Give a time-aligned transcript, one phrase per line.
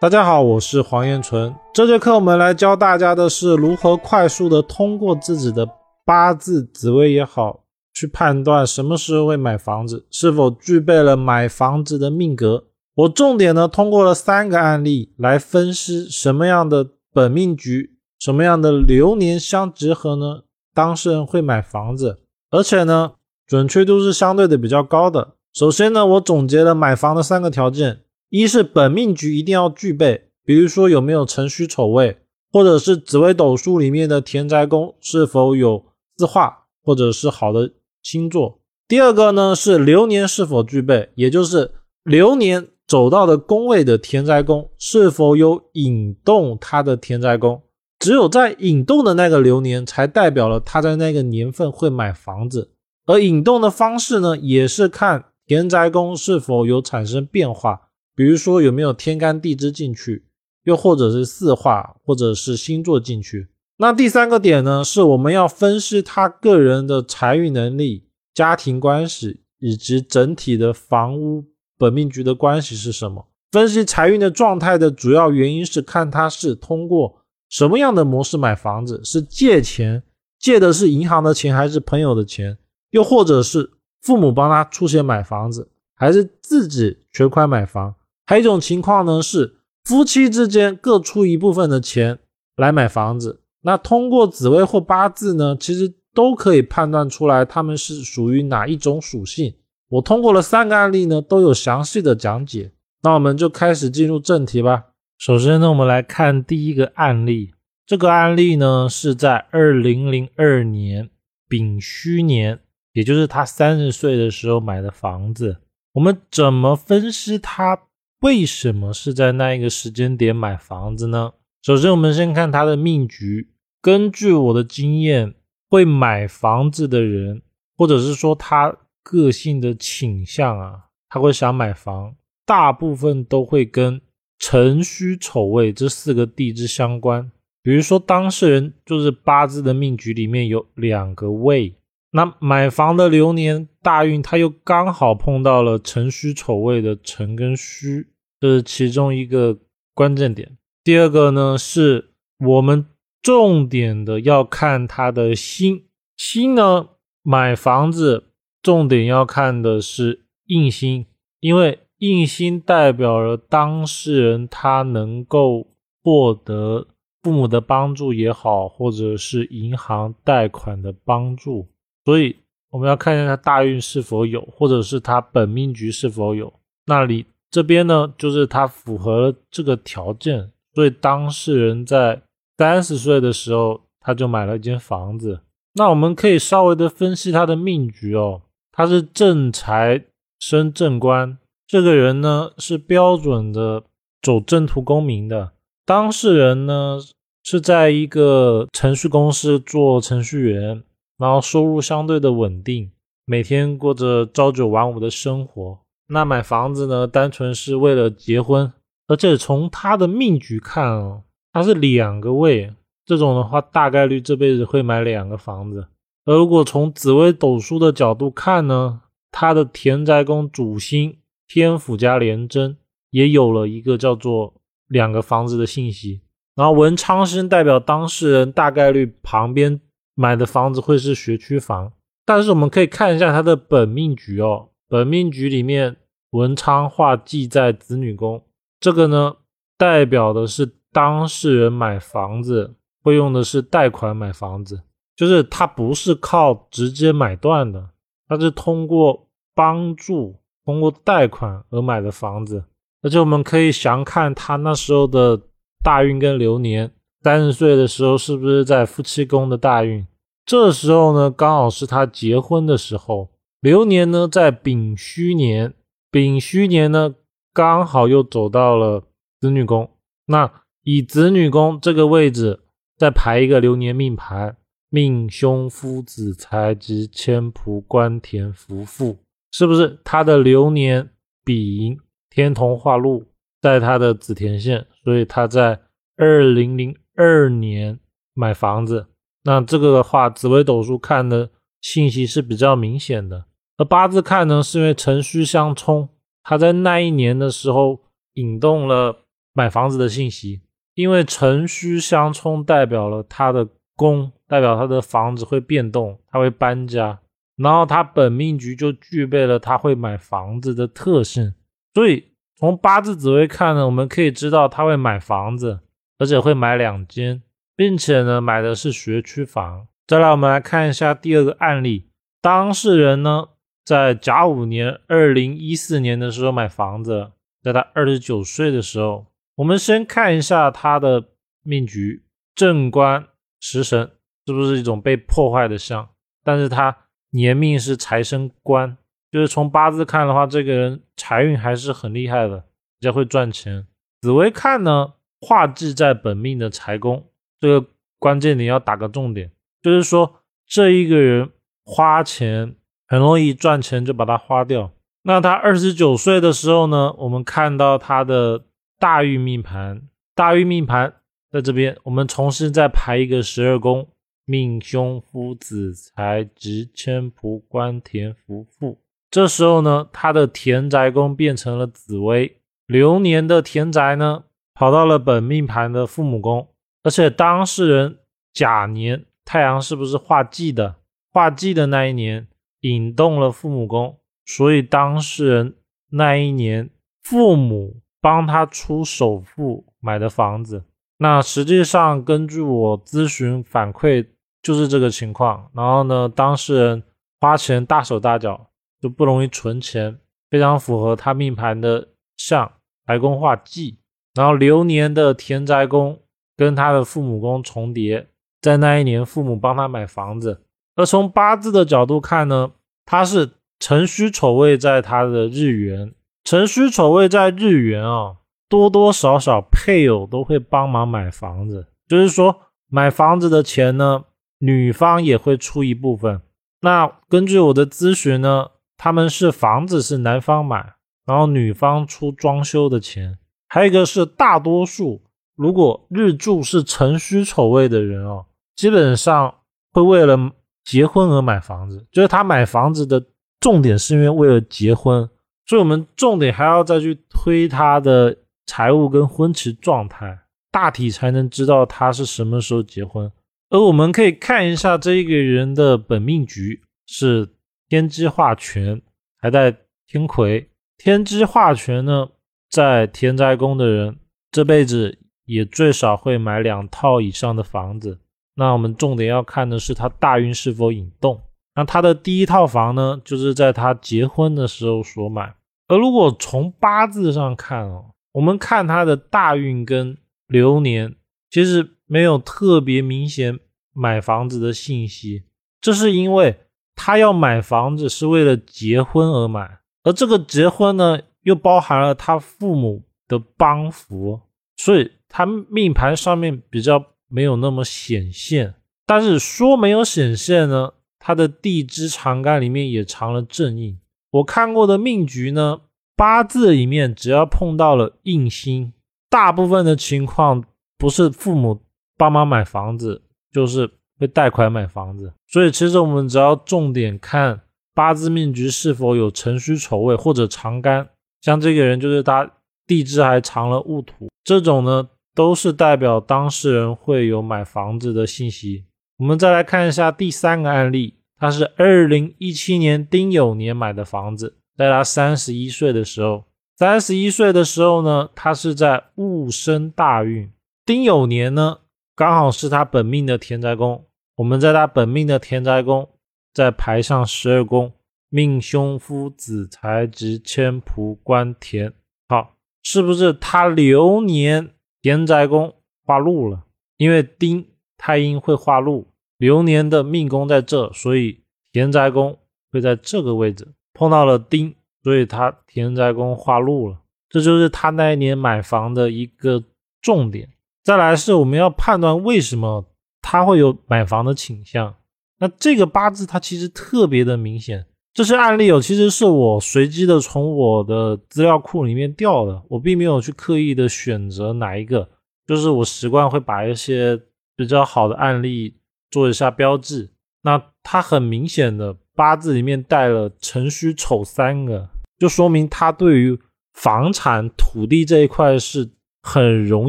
[0.00, 1.54] 大家好，我是黄彦纯。
[1.72, 5.66] 这节课我们来教大家的是如何快速的通过自己的
[6.04, 7.60] 八字、紫微也好，
[7.94, 12.64] 去判断什么时候会买房子，是否具备了买房子的命格。
[12.96, 20.42] 我重点呢通过了三个案例来分析什么样的本命局、什么样的流年相结合呢，
[20.74, 22.18] 当事人会买房子，
[22.50, 23.12] 而且呢
[23.46, 25.34] 准确度是相对的比较高的。
[25.54, 28.00] 首先呢，我总结了买房的三个条件。
[28.36, 32.18] 一是本命局一定要具备，比如说有没有辰戌丑未，
[32.50, 35.84] 或者是紫微斗数里面的田宅宫是否有
[36.16, 37.70] 字化，或者是好的
[38.02, 38.58] 星座。
[38.88, 41.70] 第二个呢是流年是否具备，也就是
[42.02, 47.62] 流年走到的宫位的田宅宫是否有引动它的田宅宫。
[48.00, 52.72] 只有在引动的那个流年，才代表了他在那个年份会买房子。
[53.06, 57.82] 而引动的方式呢，也是看田宅宫是否有产生变化。
[58.14, 60.24] 比如说有没有天干地支进去，
[60.64, 63.48] 又或者是四化，或者是星座进去。
[63.78, 71.44] 那第三个点呢，是我们要分析他个人的财运能力、家庭关系以及整体的房屋
[71.76, 73.26] 本命局的关系是什么。
[73.50, 80.02] 分析财运的状态的主要原因是看他是通过什么样的模式买房子，是借钱，
[80.38, 82.56] 借的是银行的钱还是朋友的钱，
[82.90, 83.70] 又或者是
[84.02, 87.94] 父母帮他出钱买房子，还是自己全款买房。
[88.26, 92.18] 还有一种情况呢，是夫妻之间各出一部分的钱
[92.56, 93.42] 来买房子。
[93.62, 99.54] 那通过紫微或八字呢，其实都可以判断出来他们是属于哪一种属性。
[99.88, 102.72] 我通过了三个案例呢，都有详细的讲解。
[103.02, 104.84] 那我们就开始进入正题吧。
[105.18, 107.52] 首先呢，我们来看第一个案例。
[107.86, 111.10] 这个案例呢，是在二零零二年
[111.46, 112.58] 丙戌年，
[112.94, 115.58] 也就是他三十岁的时候买的房子。
[115.92, 117.78] 我们怎么分析他？
[118.20, 121.32] 为什么是在那一个时间点买房子呢？
[121.62, 123.50] 首先，我们先看他的命局。
[123.82, 125.34] 根据我的经验，
[125.68, 127.42] 会买房子的人，
[127.76, 132.14] 或者是说他个性的倾向啊，他会想买房，
[132.46, 134.00] 大部分都会跟
[134.38, 137.30] 辰戌丑未这四个地支相关。
[137.62, 141.74] 比如说，当事人就是八字的命局里面有两个未，
[142.16, 148.06] 那买房的流年大运，他又刚好碰到了辰戌丑未的辰跟戌。
[148.38, 149.58] 这是其中一个
[149.94, 150.56] 关键点。
[150.84, 152.86] 第二个呢，是我们
[153.20, 155.86] 重点的要看他的心。
[156.16, 156.90] 心呢，
[157.24, 158.28] 买房子
[158.62, 161.06] 重点要看的是印星，
[161.40, 165.66] 因为印星代表了当事人他能够
[166.04, 166.86] 获得
[167.24, 171.66] 父母的帮助也好，或者是银行贷款的帮助。
[172.04, 172.36] 所以
[172.70, 176.52] 我们要看一下他大运是否有，或者是他本命局是否有
[176.86, 177.26] 那里。
[177.50, 182.20] 这边呢，就是他符合这个条件，所以当事人在
[182.58, 185.40] 三十岁的时候，他就买了一间房子。
[185.74, 188.42] 那我们可以稍微的分析他的命局哦，
[188.72, 190.04] 他是正财
[190.40, 193.84] 生正官，这个人呢是标准的
[194.20, 195.52] 走正途功名的。
[195.86, 196.98] 当事人呢
[197.44, 200.82] 是在一个程序公司做程序员，
[201.18, 202.90] 然后收入相对的稳定，
[203.24, 205.78] 每天过着朝九晚五的生活。
[206.08, 208.72] 那买房子呢，单纯是为了结婚，
[209.06, 212.74] 而且从他的命局看哦，他是两个位，
[213.06, 215.88] 这种的话大概率这辈子会买两个房子。
[216.26, 222.76] 而如果从紫微斗数的角度看呢，他的田宅宫主星天府加廉贞
[223.10, 224.54] 也有了一个叫做
[224.88, 226.22] 两个房子的信息。
[226.54, 229.80] 然后文昌星代表当事人大概率旁边
[230.14, 231.92] 买的房子会是学区房，
[232.24, 234.70] 但是我们可以看一下他的本命局哦。
[234.88, 235.96] 本命局里面
[236.30, 238.44] 文昌化忌在子女宫，
[238.78, 239.36] 这个呢
[239.76, 244.82] 代表的是当事人买房子会用的是贷款买房子，
[245.16, 247.90] 就是他不是靠直接买断的，
[248.28, 252.64] 他是通过帮助通过贷款而买的房子。
[253.02, 255.38] 而且我们可以详看他那时候的
[255.82, 256.90] 大运跟流年，
[257.24, 260.06] 三十岁的时候是不是在夫妻宫的大运？
[260.44, 263.30] 这时候呢刚好是他结婚的时候。
[263.62, 265.72] 流年呢，在丙戌年，
[266.10, 267.14] 丙戌年呢，
[267.54, 269.04] 刚好又走到了
[269.40, 269.90] 子女宫。
[270.26, 272.60] 那以子女宫这个位置，
[272.98, 274.58] 再排一个流年命盘，
[274.90, 279.16] 命凶夫子财及千仆官田福富，
[279.50, 281.08] 是不是他的流年
[281.42, 281.98] 丙
[282.28, 283.24] 天同化禄
[283.62, 284.86] 在他的子田线？
[285.02, 285.80] 所以他在
[286.18, 287.98] 二零零二年
[288.34, 289.06] 买房子。
[289.44, 291.50] 那这个的话，紫微斗数看的
[291.80, 293.46] 信息是比较明显的。
[293.76, 296.08] 而八字看呢，是因为辰戌相冲，
[296.42, 298.00] 他在那一年的时候
[298.34, 300.62] 引动了买房子的信息，
[300.94, 307.18] 因为辰戌相冲代表了他的宫，代表他的房子会变动，他会搬家，
[307.56, 311.52] 然后他本命局就具备了他会买房子的特性，
[311.92, 312.24] 所以
[312.56, 315.80] 从八字紫微看呢，我们可以知道他会买房子，
[316.18, 317.42] 而且会买两间，
[317.76, 319.86] 并且呢买的是学区房。
[320.06, 323.48] 再来，我们来看一下第二个案例，当事人呢
[323.84, 327.32] 在甲午年二零一四年的时候买房子，
[327.62, 329.26] 在他二十九岁的时候。
[329.56, 331.28] 我们先看一下他的
[331.62, 332.24] 命局，
[332.56, 333.24] 正官
[333.60, 334.10] 食神
[334.46, 336.08] 是不是一种被破坏的相？
[336.42, 336.96] 但是他
[337.30, 338.96] 年命是财生官，
[339.30, 342.64] 就是从八字看的话，这个人财运还是很厉害的，
[342.98, 343.86] 比较会赚钱。
[344.22, 345.12] 紫薇看呢，
[345.44, 347.24] 化忌在本命的财宫，
[347.60, 347.86] 这个
[348.18, 349.50] 关键点要打个重点，
[349.82, 351.50] 就是说这一个人
[351.84, 352.74] 花钱
[353.06, 354.90] 很容易赚钱就把它花掉。
[355.24, 358.64] 那他二十九岁的时候呢，我们看到他的。
[358.96, 361.14] 大运命盘，大运命盘
[361.50, 364.08] 在这边，我们重新再排一个十二宫，
[364.46, 369.02] 命凶夫子财职迁仆官田福富。
[369.30, 376.68] 这时候呢，他的田宅宫变成了紫薇，流年的田宅呢跑到了本命盘的父母宫，
[377.02, 378.18] 而且当事人
[378.52, 380.96] 甲年太阳是不是化忌的？
[381.32, 382.46] 化忌的那一年
[382.80, 385.76] 引动了父母宫，所以当事人
[386.10, 386.90] 那一年
[387.22, 388.00] 父母。
[388.24, 390.82] 帮他出首付买的房子，
[391.18, 394.26] 那实际上根据我咨询反馈
[394.62, 395.70] 就是这个情况。
[395.74, 397.02] 然后呢，当事人
[397.38, 400.18] 花钱大手大脚，就不容易存钱，
[400.48, 402.72] 非常符合他命盘的相
[403.04, 403.98] 白宫化忌。
[404.34, 406.20] 然后流年的田宅宫
[406.56, 408.26] 跟他的父母宫重叠，
[408.60, 410.62] 在那一年父母帮他买房子。
[410.96, 412.72] 而从八字的角度看呢，
[413.04, 416.14] 他是辰戌丑未在他的日元。
[416.44, 418.36] 辰戌丑未在日元啊，
[418.68, 422.56] 多多少少配偶都会帮忙买房子，就是说
[422.88, 424.24] 买房子的钱呢，
[424.58, 426.42] 女方也会出一部分。
[426.82, 430.94] 那根据我的咨询呢，他们是房子是男方买，
[431.24, 433.38] 然后女方出装修的钱。
[433.74, 435.20] 还有一个是大多数，
[435.56, 439.52] 如果日柱是辰戌丑未的人哦，基本上
[439.90, 440.38] 会为了
[440.84, 443.20] 结婚而买房子，就是他买房子的
[443.58, 445.28] 重点是因为为了结婚。
[445.66, 450.38] 所以，我们重点还要再去推他的财务跟婚期状态，
[450.70, 453.28] 大体才能知道他是什么时候结婚。
[453.70, 457.48] 而我们可以看一下这一个人的本命局是
[457.88, 459.02] 天机化权，
[459.40, 459.76] 还带
[460.06, 460.70] 天魁。
[460.96, 462.28] 天机化权呢，
[462.74, 464.16] 在天灾宫的人
[464.50, 468.18] 这辈子也最少会买两套以上的房子。
[468.56, 471.40] 那我们重点要看的是他大运是否引动。
[471.76, 475.54] 那他的第一套房呢，就是在他结婚的时候所买。
[475.86, 480.18] 而如果从八字上看哦，我们看他的大运跟
[480.48, 481.14] 流年，
[481.50, 483.60] 其实没有特别明显
[483.92, 485.44] 买房子的信息。
[485.80, 486.56] 这是因为
[486.96, 494.40] 他要买房子是为了结婚而买，而这个结婚呢，又包含了他父母的帮扶，
[494.76, 498.74] 所以他命盘上面比较没有那么显现。
[499.06, 500.92] 但是说没有显现呢？
[501.18, 503.98] 他的地支长干里面也藏了正印。
[504.30, 505.80] 我看过的命局呢，
[506.16, 508.92] 八字里面只要碰到了印星，
[509.30, 510.64] 大部分的情况
[510.98, 511.80] 不是父母
[512.18, 513.22] 帮忙买房子，
[513.52, 515.32] 就是会贷款买房子。
[515.46, 517.60] 所以其实我们只要重点看
[517.94, 521.08] 八字命局是否有辰戌丑未或者长干，
[521.44, 522.50] 像这个人就是他
[522.86, 528.86] 地支还藏了戊土，这种呢都是代表当事人会有买房子的信息。
[529.18, 536.44] 我们再来看一下第三个案例，他是二零一七年丁酉年买的房子，在他三十一岁的时候，
[536.78, 540.50] 三十一岁的时候呢，他是在戊申大运，
[540.86, 541.80] 丁酉年呢
[542.16, 546.08] 刚好是他本命的田宅宫，我们在他本命的田宅宫
[546.54, 547.92] 再排上十二宫，
[548.34, 551.92] 命凶夫子财职迁仆官田，
[552.28, 556.64] 好，是不是他流年田宅宫化禄了？
[556.96, 557.64] 因为丁。
[557.96, 559.06] 太阴会化禄，
[559.38, 562.36] 流年的命宫在这，所以田宅宫
[562.70, 566.98] 会在这个位置碰到了丁，所以他田宅宫化禄了，
[567.30, 569.62] 这就是他那一年买房的一个
[570.02, 570.50] 重点。
[570.82, 572.84] 再来是我们要判断为什么
[573.22, 574.96] 他会有买房的倾向。
[575.38, 585.10] 那这个八字它其实特别的明显，这些案例哦，其实是我随机的从我的资料库里面调的，我并没有去刻意的选择哪一个，
[585.46, 587.20] 就是我习惯会把一些。
[587.56, 588.74] 比较好的案例
[589.12, 590.10] 做一下标记，
[590.42, 594.88] 那他很明显的八字里面带了辰戌丑三个，
[595.20, 596.36] 就说明他对于
[596.72, 598.90] 房产土地这一块是
[599.22, 599.88] 很容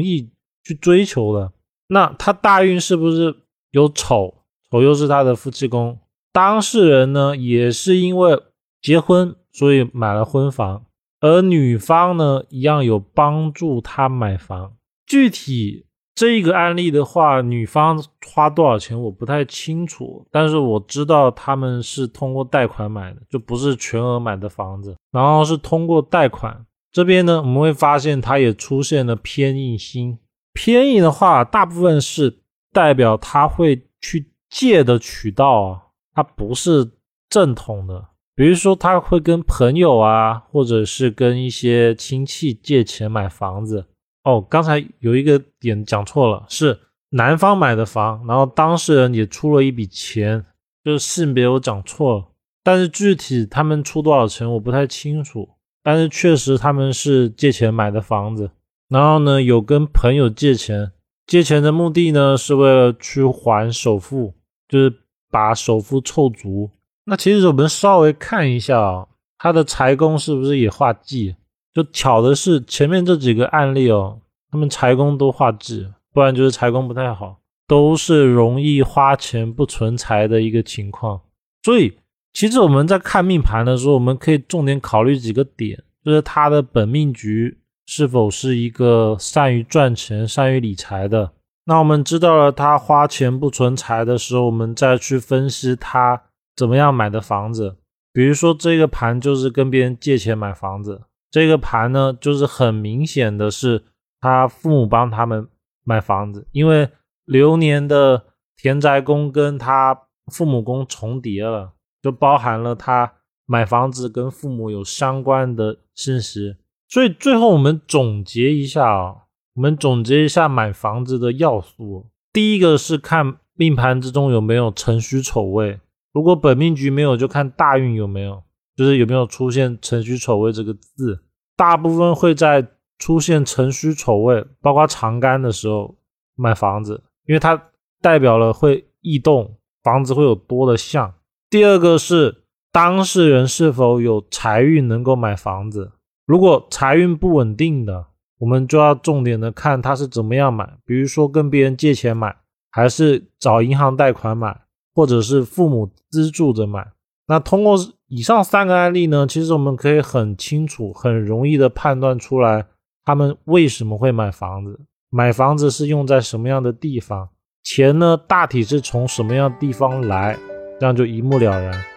[0.00, 0.30] 易
[0.62, 1.50] 去追求的。
[1.88, 3.34] 那他大运是不是
[3.72, 4.32] 有丑？
[4.70, 5.98] 丑又是他的夫妻宫。
[6.36, 8.38] 当事人呢，也是因为
[8.82, 10.84] 结婚，所以买了婚房，
[11.22, 14.74] 而女方呢，一样有帮助他买房。
[15.06, 26.66] 具体这个案例的话，女方花多少钱我不太清楚，但是我知道他们是通过贷款买的，就不是全额买的房子，然后是通过贷款。
[26.92, 30.18] 这边呢，我们会发现它也出现了偏印星。
[30.52, 32.40] 偏印的话，大部分是
[32.74, 35.82] 代表他会去借的渠道啊，
[36.16, 36.90] 他不是
[37.28, 38.08] 正统的。
[38.34, 43.86] 比如说，他会跟朋友啊，或者是跟一些亲戚借钱买房子。
[44.24, 46.78] 哦，刚才有一个点讲错了，是
[47.10, 50.44] 男方买的房，然后当事人也出了一笔钱，
[50.82, 52.24] 就是性别我讲错了，
[52.64, 55.50] 但是具体他们出多少钱我不太清楚。
[55.82, 58.50] 但是确实他们是借钱买的房子，
[58.88, 60.90] 然后呢有跟朋友借钱，
[61.26, 64.34] 借钱的目的呢是为了去还首付，
[64.68, 64.92] 就是
[65.36, 66.70] 把首付凑足。
[67.04, 71.34] 那其实我们稍微看一下啊，他的财宫是不是也画忌？
[71.74, 74.18] 就巧的是前面这几个案例哦，
[74.50, 77.38] 他们财宫都画忌，不然就是财宫不太好，
[77.68, 81.20] 都是容易花钱不存财的一个情况，
[81.62, 81.92] 所以。
[82.38, 91.32] 其实我们在看命盘的时候，我们可以重点考虑几个点，就是他的本命局是否是一个善于赚钱、善于理财的。
[91.66, 96.22] 那我们知道了他花钱不存财的时候，我们再去分析他
[96.56, 97.76] 怎么样买的房子。
[98.12, 103.84] 比如说这个盘就是跟别人借钱买房子，这个盘呢就是很明显的是
[104.20, 105.46] 他父母帮他们
[105.84, 106.88] 买房子，因为
[107.24, 108.24] 流年的
[108.56, 111.74] 田宅宫跟他父母宫重叠了。
[112.02, 113.14] 就包含了他
[113.46, 116.54] 买房子跟父母有相关的信息，
[116.88, 119.25] 所以最后我们总结一下啊，
[119.56, 122.06] 我们总结一下买房子的要素。
[122.30, 125.80] 第一个是看命盘之中有没有辰戌丑未，
[126.12, 128.42] 如果本命局没有，就看大运有没有，
[128.76, 131.24] 就是有没有出现辰戌丑未这个字。
[131.56, 135.96] 大部分会在出现辰戌丑未，包括长干的时候
[136.34, 137.70] 买房子，因为它
[138.02, 141.14] 代表了会异动，房子会有多的相。
[141.48, 145.92] 第二个是当事人是否有财运能够买房子。
[146.26, 152.34] 如果财运不稳定的，我们就要重点的看他是怎么样买，比如说跟别人借钱买，
[152.70, 154.60] 还是找银行贷款买，
[154.94, 156.86] 或者是父母资助着买。
[157.26, 157.76] 那通过
[158.08, 162.66] 以上三个案例呢，其实我们可以很清楚、很容易的判断出来
[163.04, 167.28] 他们为什么会买房子，买房子是用在什么样的地方，
[167.62, 170.38] 钱呢大体是从什么样地方来。
[170.78, 171.95] 这样就一目了然。